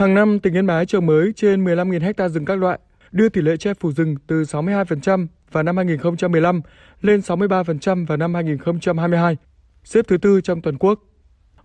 Hàng 0.00 0.14
năm, 0.14 0.40
tỉnh 0.40 0.56
Yên 0.56 0.66
Bái 0.66 0.86
trồng 0.86 1.06
mới 1.06 1.32
trên 1.36 1.64
15.000 1.64 2.14
ha 2.18 2.28
rừng 2.28 2.44
các 2.44 2.58
loại, 2.58 2.78
đưa 3.12 3.28
tỷ 3.28 3.40
lệ 3.40 3.56
che 3.56 3.74
phủ 3.74 3.92
rừng 3.92 4.14
từ 4.26 4.42
62% 4.42 5.26
vào 5.52 5.62
năm 5.62 5.76
2015 5.76 6.60
lên 7.00 7.20
63% 7.20 8.06
vào 8.06 8.18
năm 8.18 8.34
2022, 8.34 9.36
xếp 9.84 10.04
thứ 10.08 10.18
tư 10.18 10.40
trong 10.40 10.62
toàn 10.62 10.78
quốc. 10.78 11.00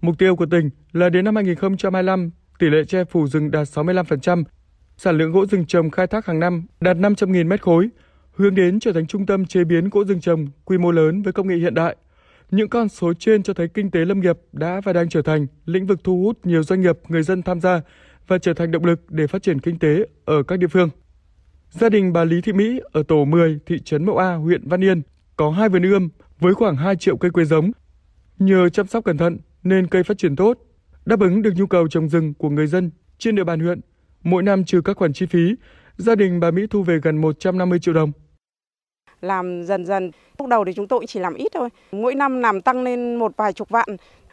Mục 0.01 0.15
tiêu 0.17 0.35
của 0.35 0.45
tỉnh 0.45 0.69
là 0.93 1.09
đến 1.09 1.25
năm 1.25 1.35
2025, 1.35 2.31
tỷ 2.59 2.69
lệ 2.69 2.83
che 2.83 3.03
phủ 3.03 3.27
rừng 3.27 3.51
đạt 3.51 3.67
65%, 3.67 4.43
sản 4.97 5.17
lượng 5.17 5.31
gỗ 5.31 5.45
rừng 5.45 5.65
trồng 5.65 5.89
khai 5.89 6.07
thác 6.07 6.25
hàng 6.25 6.39
năm 6.39 6.65
đạt 6.81 6.97
500.000 6.97 7.47
mét 7.47 7.61
khối, 7.61 7.89
hướng 8.31 8.55
đến 8.55 8.79
trở 8.79 8.93
thành 8.93 9.07
trung 9.07 9.25
tâm 9.25 9.45
chế 9.45 9.63
biến 9.63 9.89
gỗ 9.89 10.03
rừng 10.05 10.21
trồng 10.21 10.47
quy 10.65 10.77
mô 10.77 10.91
lớn 10.91 11.21
với 11.21 11.33
công 11.33 11.47
nghệ 11.47 11.55
hiện 11.55 11.73
đại. 11.73 11.95
Những 12.51 12.69
con 12.69 12.89
số 12.89 13.13
trên 13.13 13.43
cho 13.43 13.53
thấy 13.53 13.67
kinh 13.67 13.91
tế 13.91 14.05
lâm 14.05 14.19
nghiệp 14.19 14.37
đã 14.51 14.81
và 14.83 14.93
đang 14.93 15.09
trở 15.09 15.21
thành 15.21 15.47
lĩnh 15.65 15.85
vực 15.85 15.99
thu 16.03 16.23
hút 16.23 16.39
nhiều 16.43 16.63
doanh 16.63 16.81
nghiệp, 16.81 16.97
người 17.07 17.23
dân 17.23 17.41
tham 17.41 17.61
gia 17.61 17.81
và 18.27 18.37
trở 18.37 18.53
thành 18.53 18.71
động 18.71 18.85
lực 18.85 19.11
để 19.11 19.27
phát 19.27 19.43
triển 19.43 19.59
kinh 19.59 19.79
tế 19.79 20.05
ở 20.25 20.43
các 20.43 20.59
địa 20.59 20.67
phương. 20.67 20.89
Gia 21.69 21.89
đình 21.89 22.13
bà 22.13 22.23
Lý 22.23 22.41
Thị 22.41 22.53
Mỹ 22.53 22.79
ở 22.91 23.03
tổ 23.03 23.25
10, 23.25 23.59
thị 23.65 23.79
trấn 23.79 24.05
Mậu 24.05 24.17
A, 24.17 24.33
huyện 24.33 24.67
Văn 24.67 24.83
Yên 24.83 25.01
có 25.35 25.49
hai 25.49 25.69
vườn 25.69 25.83
ươm 25.83 26.09
với 26.39 26.53
khoảng 26.53 26.75
2 26.75 26.95
triệu 26.95 27.17
cây 27.17 27.31
quế 27.31 27.45
giống. 27.45 27.71
Nhờ 28.39 28.69
chăm 28.69 28.87
sóc 28.87 29.03
cẩn 29.03 29.17
thận 29.17 29.37
nên 29.63 29.87
cây 29.87 30.03
phát 30.03 30.17
triển 30.17 30.35
tốt, 30.35 30.57
đáp 31.05 31.19
ứng 31.19 31.41
được 31.41 31.51
nhu 31.55 31.65
cầu 31.65 31.87
trồng 31.87 32.09
rừng 32.09 32.33
của 32.33 32.49
người 32.49 32.67
dân 32.67 32.91
trên 33.17 33.35
địa 33.35 33.43
bàn 33.43 33.59
huyện. 33.59 33.81
Mỗi 34.23 34.43
năm 34.43 34.63
trừ 34.63 34.81
các 34.81 34.97
khoản 34.97 35.13
chi 35.13 35.25
phí, 35.25 35.55
gia 35.97 36.15
đình 36.15 36.39
bà 36.39 36.51
Mỹ 36.51 36.67
thu 36.69 36.83
về 36.83 36.99
gần 37.03 37.17
150 37.21 37.79
triệu 37.79 37.93
đồng. 37.93 38.11
Làm 39.21 39.63
dần 39.63 39.85
dần, 39.85 40.11
lúc 40.39 40.47
đầu 40.47 40.65
thì 40.65 40.73
chúng 40.73 40.87
tôi 40.87 41.05
chỉ 41.07 41.19
làm 41.19 41.33
ít 41.33 41.47
thôi. 41.53 41.69
Mỗi 41.91 42.15
năm 42.15 42.39
làm 42.39 42.61
tăng 42.61 42.83
lên 42.83 43.15
một 43.15 43.37
vài 43.37 43.53
chục 43.53 43.69
vạn. 43.69 43.87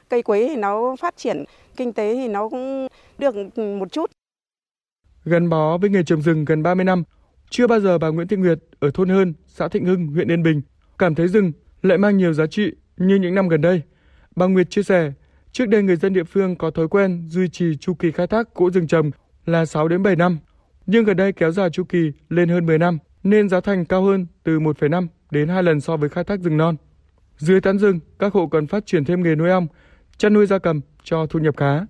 Cây 0.09 0.23
quế 0.23 0.48
thì 0.48 0.56
nó 0.56 0.97
phát 1.01 1.17
triển, 1.17 1.45
kinh 1.77 1.93
tế 1.93 2.15
thì 2.15 2.29
nó 2.29 2.48
cũng 2.48 2.89
được 3.23 3.35
ừ, 3.55 3.77
một 3.79 3.93
chút. 3.93 4.11
Gắn 5.25 5.49
bó 5.49 5.79
với 5.79 5.91
nghề 5.91 6.03
trồng 6.03 6.23
rừng 6.23 6.45
gần 6.45 6.62
30 6.62 6.85
năm, 6.85 7.05
chưa 7.51 7.67
bao 7.67 7.81
giờ 7.81 7.98
bà 7.98 8.09
Nguyễn 8.09 8.28
Thị 8.28 8.37
Nguyệt 8.37 8.59
ở 8.81 8.91
thôn 8.95 9.09
Hơn, 9.09 9.34
xã 9.47 9.69
Thịnh 9.69 9.84
Hưng, 9.84 10.06
huyện 10.06 10.31
Yên 10.31 10.42
Bình 10.42 10.62
cảm 10.98 11.15
thấy 11.15 11.28
rừng 11.28 11.53
lại 11.83 11.98
mang 11.98 12.17
nhiều 12.17 12.33
giá 12.33 12.47
trị 12.47 12.73
như 12.97 13.15
những 13.17 13.34
năm 13.34 13.48
gần 13.48 13.61
đây. 13.61 13.83
Bà 14.37 14.47
Nguyệt 14.47 14.70
chia 14.70 14.83
sẻ, 14.83 15.12
trước 15.53 15.69
đây 15.69 15.83
người 15.83 15.97
dân 15.97 16.12
địa 16.12 16.25
phương 16.25 16.56
có 16.56 16.70
thói 16.70 16.89
quen 16.89 17.25
duy 17.28 17.48
trì 17.48 17.77
chu 17.77 17.95
kỳ 17.95 18.11
khai 18.11 18.27
thác 18.27 18.55
gỗ 18.55 18.70
rừng 18.70 18.87
trồng 18.87 19.11
là 19.47 19.65
6 19.65 19.89
đến 19.89 20.03
7 20.03 20.17
năm, 20.17 20.39
nhưng 20.87 21.05
gần 21.05 21.17
đây 21.17 21.33
kéo 21.33 21.50
dài 21.50 21.70
chu 21.70 21.84
kỳ 21.84 22.12
lên 22.28 22.48
hơn 22.48 22.67
10 22.67 22.78
năm 22.78 22.98
nên 23.23 23.48
giá 23.48 23.61
thành 23.61 23.84
cao 23.84 24.03
hơn 24.03 24.27
từ 24.43 24.61
1,5 24.61 25.06
đến 25.31 25.48
2 25.48 25.62
lần 25.62 25.81
so 25.81 25.97
với 25.97 26.09
khai 26.09 26.25
thác 26.25 26.41
rừng 26.41 26.56
non. 26.56 26.77
Dưới 27.37 27.61
tán 27.61 27.78
rừng, 27.78 28.00
các 28.19 28.33
hộ 28.33 28.47
cần 28.47 28.67
phát 28.67 28.87
triển 28.87 29.05
thêm 29.05 29.23
nghề 29.23 29.34
nuôi 29.34 29.50
ong, 29.50 29.67
chăn 30.17 30.34
nuôi 30.34 30.47
gia 30.47 30.59
cầm 30.59 30.81
cho 31.05 31.27
thu 31.27 31.39
nhập 31.39 31.56
khá 31.56 31.87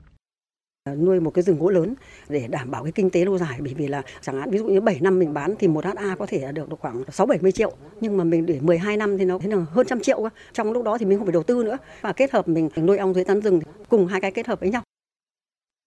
nuôi 0.91 1.21
một 1.21 1.31
cái 1.31 1.43
rừng 1.43 1.59
gỗ 1.59 1.71
lớn 1.71 1.95
để 2.29 2.47
đảm 2.49 2.71
bảo 2.71 2.83
cái 2.83 2.93
kinh 2.93 3.11
tế 3.11 3.25
lâu 3.25 3.39
dài 3.39 3.59
bởi 3.61 3.75
vì 3.75 3.89
là 3.89 4.03
chẳng 4.21 4.39
hạn 4.41 4.51
ví 4.51 4.59
dụ 4.59 4.65
như 4.65 4.81
7 4.81 4.99
năm 5.01 5.19
mình 5.19 5.35
bán 5.35 5.55
thì 5.59 5.69
một 5.69 5.85
HA 5.85 6.17
có 6.19 6.27
thể 6.27 6.53
được 6.53 6.67
khoảng 6.81 7.03
6 7.11 7.27
70 7.27 7.53
triệu 7.53 7.73
nhưng 8.01 8.17
mà 8.17 8.25
mình 8.25 8.47
để 8.47 8.59
12 8.61 8.97
năm 8.97 9.19
thì 9.19 9.25
nó 9.25 9.39
thế 9.39 9.49
là 9.49 9.57
hơn 9.71 9.87
trăm 9.87 10.01
triệu 10.01 10.29
trong 10.53 10.73
lúc 10.73 10.85
đó 10.85 10.99
thì 10.99 11.07
mình 11.07 11.19
không 11.19 11.27
phải 11.27 11.33
đầu 11.33 11.43
tư 11.43 11.65
nữa 11.65 11.79
và 12.01 12.13
kết 12.13 12.33
hợp 12.33 12.49
mình 12.49 12.69
nuôi 12.77 12.97
ong 12.99 13.15
dưới 13.15 13.25
tán 13.25 13.41
rừng 13.41 13.61
cùng 13.89 14.07
hai 14.07 14.21
cái 14.21 14.31
kết 14.31 14.47
hợp 14.47 14.61
với 14.61 14.71
nhau. 14.71 14.83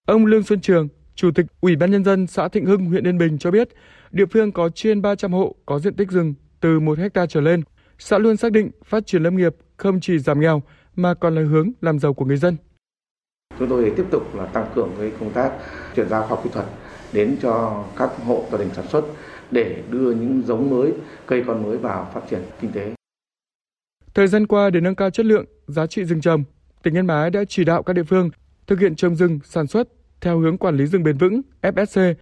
Ông 0.08 0.26
Lương 0.26 0.44
Xuân 0.44 0.62
Trường, 0.62 0.88
Chủ 1.16 1.32
tịch 1.36 1.46
Ủy 1.62 1.76
ban 1.76 1.92
nhân 1.92 2.04
dân 2.04 2.28
xã 2.28 2.48
Thịnh 2.48 2.66
Hưng, 2.66 2.86
huyện 2.86 3.08
Yên 3.08 3.18
Bình 3.18 3.38
cho 3.38 3.52
biết, 3.52 3.70
địa 4.12 4.26
phương 4.26 4.52
có 4.52 4.70
trên 4.70 5.02
300 5.02 5.34
hộ 5.34 5.56
có 5.66 5.80
diện 5.80 5.96
tích 5.96 6.12
rừng 6.12 6.34
từ 6.60 6.80
1 6.80 6.98
hecta 6.98 7.26
trở 7.26 7.42
lên. 7.42 7.64
Xã 8.00 8.18
luôn 8.18 8.38
xác 8.38 8.52
định 8.52 8.72
phát 8.86 9.06
triển 9.08 9.24
lâm 9.24 9.38
nghiệp 9.38 9.56
không 9.78 10.00
chỉ 10.02 10.20
giảm 10.20 10.40
nghèo 10.40 10.64
mà 10.96 11.14
còn 11.14 11.36
là 11.36 11.42
hướng 11.42 11.72
làm 11.82 12.00
giàu 12.00 12.14
của 12.14 12.26
người 12.26 12.38
dân. 12.38 12.58
Chúng 13.60 13.70
tôi 13.70 13.94
tiếp 13.98 14.06
tục 14.12 14.36
là 14.36 14.46
tăng 14.46 14.66
cường 14.76 14.92
cái 15.00 15.12
công 15.20 15.32
tác 15.34 15.52
chuyển 15.96 16.10
giao 16.10 16.22
khoa 16.22 16.30
học 16.30 16.42
kỹ 16.44 16.50
thuật 16.54 16.66
đến 17.14 17.38
cho 17.42 17.84
các 17.98 18.10
hộ 18.26 18.46
gia 18.52 18.58
đình 18.58 18.70
sản 18.76 18.88
xuất 18.88 19.06
để 19.52 19.84
đưa 19.92 20.12
những 20.12 20.44
giống 20.46 20.70
mới, 20.70 20.94
cây 21.26 21.44
con 21.48 21.64
mới 21.64 21.78
vào 21.78 22.12
phát 22.14 22.22
triển 22.30 22.40
kinh 22.62 22.72
tế. 22.72 22.94
Thời 24.14 24.28
gian 24.28 24.48
qua 24.48 24.70
để 24.70 24.82
nâng 24.82 24.96
cao 24.96 25.10
chất 25.10 25.26
lượng, 25.26 25.46
giá 25.68 25.88
trị 25.88 26.06
rừng 26.06 26.22
trồng, 26.22 26.44
tỉnh 26.84 26.98
Yên 26.98 27.08
Bái 27.08 27.30
đã 27.30 27.44
chỉ 27.50 27.64
đạo 27.64 27.84
các 27.84 27.94
địa 27.94 28.04
phương 28.04 28.30
thực 28.68 28.80
hiện 28.80 28.96
trồng 28.96 29.16
rừng 29.16 29.40
sản 29.44 29.68
xuất 29.68 29.88
theo 30.22 30.40
hướng 30.40 30.58
quản 30.58 30.78
lý 30.78 30.86
rừng 30.86 31.04
bền 31.04 31.18
vững 31.18 31.42
FSC. 31.62 32.14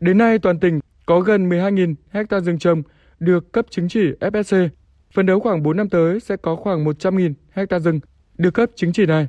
Đến 0.00 0.18
nay 0.18 0.38
toàn 0.38 0.60
tỉnh 0.60 0.80
có 1.06 1.20
gần 1.20 1.48
12.000 1.48 1.94
hecta 2.10 2.40
rừng 2.40 2.58
trồng 2.58 2.82
được 3.20 3.52
cấp 3.52 3.66
chứng 3.70 3.88
chỉ 3.88 4.12
FSC. 4.20 4.68
Phấn 5.14 5.26
đấu 5.26 5.40
khoảng 5.40 5.62
4 5.62 5.76
năm 5.76 5.88
tới 5.88 6.20
sẽ 6.20 6.36
có 6.36 6.56
khoảng 6.56 6.84
100.000 6.84 7.34
hecta 7.50 7.78
rừng 7.78 8.00
được 8.38 8.54
cấp 8.54 8.70
chứng 8.74 8.92
chỉ 8.92 9.06
này. 9.06 9.26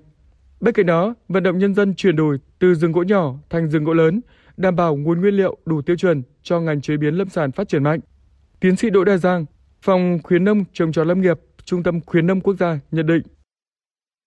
Bên 0.66 0.74
cạnh 0.74 0.86
đó, 0.86 1.16
vận 1.28 1.44
động 1.44 1.58
nhân 1.58 1.74
dân 1.76 1.94
chuyển 1.96 2.16
đổi 2.16 2.38
từ 2.60 2.76
rừng 2.76 2.92
gỗ 2.92 3.04
nhỏ 3.04 3.34
thành 3.50 3.70
rừng 3.70 3.84
gỗ 3.84 3.94
lớn, 3.94 4.22
đảm 4.58 4.76
bảo 4.76 4.96
nguồn 4.96 5.22
nguyên 5.22 5.34
liệu 5.34 5.58
đủ 5.66 5.82
tiêu 5.82 5.96
chuẩn 5.96 6.24
cho 6.44 6.60
ngành 6.60 6.82
chế 6.82 6.98
biến 6.98 7.16
lâm 7.16 7.30
sản 7.30 7.52
phát 7.52 7.70
triển 7.70 7.84
mạnh. 7.84 8.00
Tiến 8.60 8.76
sĩ 8.76 8.90
Đỗ 8.90 9.04
đa 9.04 9.18
Giang, 9.18 9.46
Phòng 9.82 10.20
khuyến 10.24 10.44
nông 10.44 10.66
trồng 10.74 10.92
trọt 10.92 11.08
lâm 11.08 11.22
nghiệp, 11.22 11.40
Trung 11.64 11.84
tâm 11.84 12.02
khuyến 12.02 12.28
nông 12.28 12.42
quốc 12.42 12.56
gia 12.60 12.80
nhận 12.92 13.08
định 13.08 13.22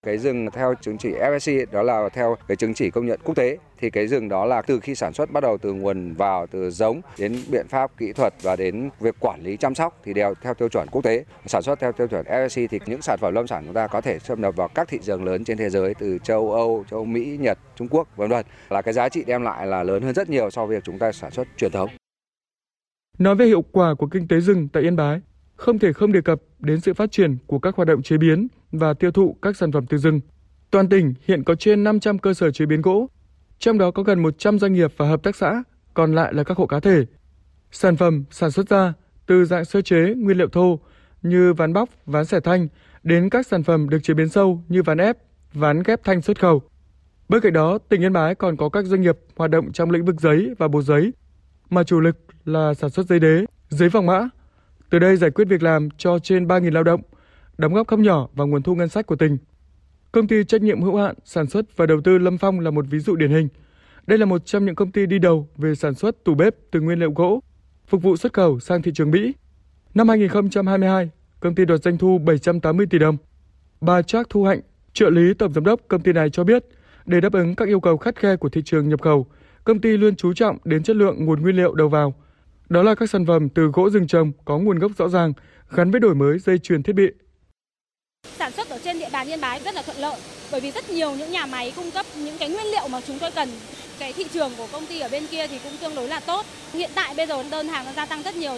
cái 0.07 0.19
rừng 0.19 0.49
theo 0.53 0.75
chứng 0.81 0.99
chỉ 0.99 1.13
FSC 1.13 1.67
đó 1.73 1.83
là 1.83 2.09
theo 2.09 2.37
cái 2.49 2.57
chứng 2.57 2.75
chỉ 2.75 2.91
công 2.91 3.07
nhận 3.07 3.21
quốc 3.25 3.35
tế 3.35 3.59
thì 3.79 3.91
cái 3.91 4.07
rừng 4.07 4.29
đó 4.29 4.45
là 4.45 4.63
từ 4.63 4.81
khi 4.81 4.95
sản 4.95 5.13
xuất 5.13 5.31
bắt 5.31 5.43
đầu 5.43 5.59
từ 5.59 5.73
nguồn 5.73 6.15
vào 6.15 6.47
từ 6.47 6.71
giống 6.71 7.01
đến 7.19 7.37
biện 7.51 7.69
pháp 7.69 7.91
kỹ 7.97 8.13
thuật 8.13 8.35
và 8.43 8.57
đến 8.57 8.91
việc 9.01 9.15
quản 9.21 9.41
lý 9.43 9.57
chăm 9.57 9.75
sóc 9.75 10.01
thì 10.05 10.15
đều 10.15 10.35
theo 10.43 10.55
tiêu 10.55 10.69
chuẩn 10.69 10.89
quốc 10.89 11.05
tế. 11.05 11.25
Sản 11.47 11.63
xuất 11.63 11.81
theo 11.81 11.93
tiêu 11.93 12.07
chuẩn 12.07 12.27
FSC 12.27 12.67
thì 12.71 12.81
những 12.87 13.03
sản 13.03 13.19
phẩm 13.21 13.35
lâm 13.35 13.47
sản 13.47 13.63
chúng 13.65 13.75
ta 13.75 13.87
có 13.87 14.01
thể 14.01 14.19
xâm 14.19 14.41
nhập 14.41 14.57
vào 14.57 14.69
các 14.69 14.89
thị 14.89 14.99
trường 15.03 15.25
lớn 15.25 15.45
trên 15.45 15.59
thế 15.59 15.71
giới 15.71 15.95
từ 15.95 16.19
châu 16.19 16.53
Âu, 16.53 16.85
châu 16.91 17.05
Mỹ, 17.05 17.37
Nhật, 17.41 17.59
Trung 17.77 17.89
Quốc 17.91 18.09
vân 18.17 18.31
vân 18.31 18.47
là 18.71 18.83
cái 18.83 18.95
giá 18.95 19.09
trị 19.09 19.25
đem 19.27 19.43
lại 19.43 19.67
là 19.67 19.83
lớn 19.83 20.03
hơn 20.03 20.15
rất 20.15 20.31
nhiều 20.31 20.51
so 20.51 20.67
với 20.67 20.77
việc 20.77 20.85
chúng 20.85 20.99
ta 20.99 21.13
sản 21.13 21.31
xuất 21.31 21.49
truyền 21.57 21.73
thống. 21.73 21.91
Nói 23.19 23.35
về 23.35 23.47
hiệu 23.47 23.63
quả 23.73 23.95
của 23.95 24.07
kinh 24.07 24.29
tế 24.29 24.41
rừng 24.41 24.69
tại 24.73 24.83
Yên 24.83 24.97
Bái, 24.97 25.21
không 25.59 25.79
thể 25.79 25.93
không 25.93 26.13
đề 26.13 26.21
cập 26.21 26.41
đến 26.59 26.81
sự 26.81 26.95
phát 26.95 27.13
triển 27.13 27.37
của 27.47 27.59
các 27.59 27.77
hoạt 27.77 27.89
động 27.89 28.03
chế 28.03 28.19
biến 28.19 28.49
và 28.73 28.95
tiêu 28.95 29.11
thụ 29.11 29.37
các 29.43 29.57
sản 29.57 29.73
phẩm 29.73 29.87
từ 29.87 29.99
rừng. 29.99 30.21
Toàn 30.71 30.89
tỉnh 30.89 31.15
hiện 31.25 31.45
có 31.45 31.55
trên 31.55 31.85
500 31.85 32.19
cơ 32.19 32.35
sở 32.35 32.51
chế 32.51 32.67
biến 32.67 32.83
gỗ, 32.83 33.09
trong 33.59 33.79
đó 33.79 33.91
có 33.91 34.03
gần 34.03 34.23
100 34.23 34.59
doanh 34.59 34.73
nghiệp 34.73 34.93
và 34.97 35.09
hợp 35.09 35.23
tác 35.23 35.37
xã, 35.37 35.63
còn 35.95 36.15
lại 36.15 36.35
là 36.35 36.45
các 36.45 36.57
hộ 36.57 36.67
cá 36.67 36.81
thể. 36.81 37.05
Sản 37.71 37.97
phẩm 37.97 38.25
sản 38.31 38.51
xuất 38.51 38.69
ra 38.69 38.93
từ 39.27 39.45
dạng 39.45 39.65
sơ 39.65 39.81
chế 39.81 40.15
nguyên 40.17 40.39
liệu 40.39 40.49
thô 40.49 40.79
như 41.23 41.53
ván 41.53 41.73
bóc, 41.73 41.89
ván 42.07 42.25
xẻ 42.25 42.41
thanh 42.41 42.69
đến 43.03 43.31
các 43.31 43.47
sản 43.47 43.63
phẩm 43.63 43.89
được 43.89 43.99
chế 44.03 44.15
biến 44.15 44.29
sâu 44.29 44.63
như 44.69 44.83
ván 44.83 44.99
ép, 44.99 45.19
ván 45.53 45.83
ghép 45.83 46.05
thanh 46.05 46.23
xuất 46.23 46.41
khẩu. 46.41 46.63
Bên 47.29 47.41
cạnh 47.41 47.53
đó, 47.53 47.79
tỉnh 47.79 48.03
Yên 48.03 48.13
Bái 48.13 48.35
còn 48.35 48.57
có 48.57 48.69
các 48.69 48.85
doanh 48.85 49.01
nghiệp 49.01 49.19
hoạt 49.37 49.51
động 49.51 49.73
trong 49.73 49.91
lĩnh 49.91 50.05
vực 50.05 50.21
giấy 50.21 50.55
và 50.59 50.69
bột 50.69 50.85
giấy, 50.85 51.13
mà 51.71 51.85
chủ 51.85 52.01
lực 52.01 52.17
là 52.45 52.75
sản 52.75 52.91
xuất 52.91 53.07
giấy 53.07 53.21
đế, 53.21 53.45
giấy 53.69 53.89
vàng 53.89 54.07
mã, 54.07 54.29
từ 54.91 54.99
đây 54.99 55.17
giải 55.17 55.31
quyết 55.31 55.45
việc 55.49 55.63
làm 55.63 55.89
cho 55.91 56.19
trên 56.19 56.47
3.000 56.47 56.73
lao 56.73 56.83
động, 56.83 57.01
đóng 57.59 57.75
góp 57.75 57.87
không 57.87 58.03
nhỏ 58.03 58.29
vào 58.35 58.47
nguồn 58.47 58.63
thu 58.63 58.75
ngân 58.75 58.89
sách 58.89 59.07
của 59.07 59.17
tỉnh. 59.17 59.39
Công 60.13 60.27
ty 60.27 60.45
trách 60.45 60.63
nhiệm 60.63 60.83
hữu 60.83 60.97
hạn 60.97 61.15
sản 61.25 61.47
xuất 61.47 61.77
và 61.77 61.87
đầu 61.87 62.01
tư 62.01 62.19
Lâm 62.19 62.39
Phong 62.39 62.61
là 62.61 62.71
một 62.71 62.85
ví 62.91 62.99
dụ 62.99 63.17
điển 63.17 63.31
hình. 63.31 63.49
Đây 64.07 64.19
là 64.19 64.27
một 64.27 64.47
trong 64.47 64.65
những 64.65 64.75
công 64.75 64.93
ty 64.93 65.07
đi 65.07 65.19
đầu 65.19 65.49
về 65.57 65.75
sản 65.75 65.95
xuất 65.95 66.25
tủ 66.25 66.35
bếp 66.35 66.55
từ 66.71 66.81
nguyên 66.81 66.99
liệu 66.99 67.13
gỗ, 67.13 67.43
phục 67.87 68.03
vụ 68.03 68.17
xuất 68.17 68.33
khẩu 68.33 68.61
sang 68.61 68.83
thị 68.83 68.93
trường 68.95 69.11
Mỹ. 69.11 69.33
Năm 69.95 70.09
2022, 70.09 71.11
công 71.41 71.55
ty 71.55 71.65
đoạt 71.65 71.83
doanh 71.83 71.99
thu 71.99 72.19
780 72.19 72.87
tỷ 72.91 72.99
đồng. 72.99 73.17
Bà 73.81 74.03
Trác 74.03 74.31
Thu 74.31 74.45
Hạnh, 74.45 74.61
trợ 74.93 75.11
lý 75.11 75.35
tổng 75.35 75.53
giám 75.53 75.65
đốc 75.65 75.81
công 75.89 76.03
ty 76.03 76.13
này 76.13 76.31
cho 76.31 76.45
biết, 76.45 76.65
để 77.07 77.21
đáp 77.21 77.33
ứng 77.33 77.55
các 77.55 77.69
yêu 77.69 77.81
cầu 77.81 77.97
khắt 77.97 78.17
khe 78.17 78.37
của 78.37 78.49
thị 78.49 78.63
trường 78.65 78.89
nhập 78.89 79.03
khẩu, 79.03 79.27
công 79.65 79.81
ty 79.81 79.97
luôn 79.97 80.17
chú 80.17 80.33
trọng 80.33 80.59
đến 80.65 80.83
chất 80.83 80.97
lượng 80.97 81.25
nguồn 81.25 81.43
nguyên 81.43 81.57
liệu 81.57 81.75
đầu 81.75 81.89
vào– 81.89 82.15
đó 82.69 82.83
là 82.83 82.95
các 82.95 83.11
sản 83.11 83.27
phẩm 83.27 83.49
từ 83.49 83.67
gỗ 83.67 83.91
rừng 83.91 84.07
trồng 84.07 84.33
có 84.45 84.59
nguồn 84.59 84.79
gốc 84.79 84.93
rõ 84.99 85.09
ràng, 85.09 85.33
gắn 85.71 85.91
với 85.91 86.01
đổi 86.01 86.15
mới 86.15 86.39
dây 86.39 86.59
chuyền 86.59 86.83
thiết 86.83 86.93
bị. 86.93 87.07
Sản 88.39 88.53
xuất 88.53 88.69
ở 88.69 88.79
trên 88.85 88.99
địa 88.99 89.09
bàn 89.13 89.29
Yên 89.29 89.41
Bái 89.41 89.61
rất 89.65 89.75
là 89.75 89.83
thuận 89.83 89.97
lợi 89.97 90.21
bởi 90.53 90.61
vì 90.61 90.71
rất 90.71 90.91
nhiều 90.91 91.17
những 91.17 91.33
nhà 91.33 91.47
máy 91.47 91.73
cung 91.77 91.91
cấp 91.91 92.07
những 92.25 92.37
cái 92.39 92.49
nguyên 92.49 92.67
liệu 92.67 92.89
mà 92.89 93.01
chúng 93.07 93.19
tôi 93.19 93.31
cần. 93.35 93.49
Cái 93.99 94.13
thị 94.13 94.25
trường 94.33 94.51
của 94.59 94.67
công 94.73 94.87
ty 94.87 95.01
ở 95.01 95.09
bên 95.13 95.23
kia 95.31 95.47
thì 95.47 95.59
cũng 95.65 95.73
tương 95.81 95.95
đối 95.95 96.09
là 96.09 96.21
tốt. 96.27 96.47
Hiện 96.73 96.91
tại 96.95 97.15
bây 97.17 97.27
giờ 97.27 97.43
đơn 97.51 97.69
hàng 97.69 97.87
nó 97.87 97.93
gia 97.93 98.07
tăng 98.07 98.23
rất 98.23 98.37
nhiều. 98.37 98.53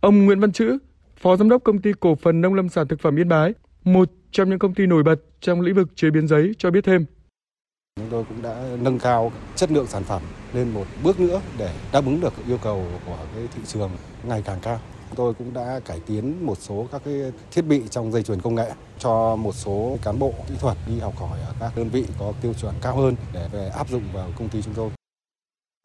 Ông 0.00 0.24
Nguyễn 0.24 0.40
Văn 0.40 0.52
Chữ, 0.52 0.78
Phó 1.16 1.36
Giám 1.36 1.48
đốc 1.48 1.64
Công 1.64 1.78
ty 1.78 1.92
Cổ 2.00 2.14
phần 2.14 2.40
Nông 2.40 2.54
lâm 2.54 2.68
sản 2.68 2.88
thực 2.88 3.00
phẩm 3.00 3.18
Yên 3.18 3.28
Bái, 3.28 3.54
một 3.84 4.10
trong 4.30 4.50
những 4.50 4.58
công 4.58 4.74
ty 4.74 4.86
nổi 4.86 5.02
bật 5.02 5.16
trong 5.40 5.60
lĩnh 5.60 5.74
vực 5.74 5.88
chế 5.96 6.10
biến 6.10 6.28
giấy 6.28 6.52
cho 6.58 6.70
biết 6.70 6.84
thêm. 6.84 7.04
Chúng 8.00 8.10
tôi 8.10 8.24
cũng 8.28 8.42
đã 8.42 8.76
nâng 8.80 8.98
cao 8.98 9.32
chất 9.54 9.70
lượng 9.72 9.86
sản 9.86 10.04
phẩm 10.04 10.22
lên 10.54 10.70
một 10.70 10.84
bước 11.02 11.20
nữa 11.20 11.40
để 11.58 11.74
đáp 11.92 12.04
ứng 12.04 12.20
được 12.20 12.32
yêu 12.48 12.58
cầu 12.62 12.86
của 13.06 13.18
cái 13.34 13.48
thị 13.54 13.62
trường 13.66 13.90
ngày 14.24 14.42
càng 14.44 14.58
cao. 14.62 14.80
Chúng 15.08 15.16
tôi 15.16 15.34
cũng 15.34 15.54
đã 15.54 15.80
cải 15.84 16.00
tiến 16.06 16.46
một 16.46 16.58
số 16.60 16.86
các 16.92 17.02
cái 17.04 17.14
thiết 17.50 17.62
bị 17.62 17.82
trong 17.90 18.12
dây 18.12 18.22
chuyền 18.22 18.40
công 18.40 18.54
nghệ 18.54 18.72
cho 18.98 19.36
một 19.36 19.54
số 19.54 19.98
cán 20.02 20.18
bộ 20.18 20.34
kỹ 20.48 20.54
thuật 20.60 20.76
đi 20.86 20.98
học 20.98 21.16
hỏi 21.16 21.40
ở 21.40 21.54
các 21.60 21.72
đơn 21.76 21.88
vị 21.88 22.04
có 22.18 22.32
tiêu 22.42 22.54
chuẩn 22.54 22.74
cao 22.82 22.96
hơn 22.96 23.14
để 23.34 23.48
về 23.52 23.68
áp 23.68 23.88
dụng 23.88 24.02
vào 24.12 24.30
công 24.38 24.48
ty 24.48 24.62
chúng 24.62 24.74
tôi. 24.74 24.90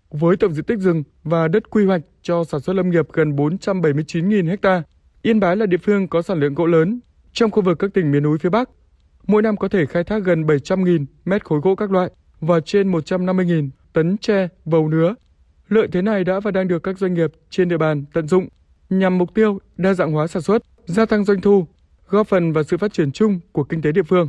Với 0.09 0.37
tổng 0.37 0.53
diện 0.53 0.65
tích 0.65 0.79
rừng 0.79 1.03
và 1.23 1.47
đất 1.47 1.69
quy 1.69 1.85
hoạch 1.85 2.01
cho 2.21 2.43
sản 2.43 2.61
xuất 2.61 2.73
lâm 2.73 2.89
nghiệp 2.89 3.05
gần 3.13 3.35
479.000 3.35 4.57
ha, 4.63 4.83
Yên 5.21 5.39
Bái 5.39 5.55
là 5.55 5.65
địa 5.65 5.77
phương 5.77 6.07
có 6.07 6.21
sản 6.21 6.39
lượng 6.39 6.53
gỗ 6.53 6.65
lớn 6.65 6.99
trong 7.33 7.51
khu 7.51 7.61
vực 7.61 7.79
các 7.79 7.93
tỉnh 7.93 8.11
miền 8.11 8.23
núi 8.23 8.37
phía 8.37 8.49
Bắc 8.49 8.69
mỗi 9.27 9.41
năm 9.41 9.57
có 9.57 9.67
thể 9.67 9.85
khai 9.85 10.03
thác 10.03 10.23
gần 10.23 10.43
700.000 10.43 11.05
mét 11.25 11.45
khối 11.45 11.59
gỗ 11.59 11.75
các 11.75 11.91
loại 11.91 12.09
và 12.39 12.59
trên 12.59 12.91
150.000 12.91 13.69
tấn 13.93 14.17
tre, 14.17 14.47
vầu 14.65 14.87
nứa. 14.87 15.15
Lợi 15.69 15.87
thế 15.91 16.01
này 16.01 16.23
đã 16.23 16.39
và 16.39 16.51
đang 16.51 16.67
được 16.67 16.83
các 16.83 16.97
doanh 16.97 17.13
nghiệp 17.13 17.31
trên 17.49 17.69
địa 17.69 17.77
bàn 17.77 18.05
tận 18.13 18.27
dụng 18.27 18.47
nhằm 18.89 19.17
mục 19.17 19.33
tiêu 19.33 19.59
đa 19.77 19.93
dạng 19.93 20.11
hóa 20.11 20.27
sản 20.27 20.41
xuất, 20.41 20.63
gia 20.85 21.05
tăng 21.05 21.25
doanh 21.25 21.41
thu, 21.41 21.67
góp 22.09 22.27
phần 22.27 22.53
vào 22.53 22.63
sự 22.63 22.77
phát 22.77 22.93
triển 22.93 23.11
chung 23.11 23.39
của 23.51 23.63
kinh 23.63 23.81
tế 23.81 23.91
địa 23.91 24.03
phương. 24.03 24.27